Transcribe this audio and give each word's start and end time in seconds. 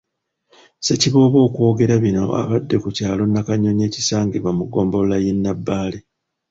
Ssekiboobo 0.79 1.37
okwogera 1.47 1.95
bino 2.03 2.23
abadde 2.41 2.75
ku 2.83 2.89
kyalo 2.97 3.23
Nakanyonyi 3.27 3.83
ekisangibwa 3.89 4.51
mu 4.57 4.63
ggombolola 4.65 5.17
y'e 5.23 5.33
Nabbaale. 5.43 5.99